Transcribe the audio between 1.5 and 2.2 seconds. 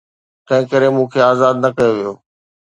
نه ڪيو ويو.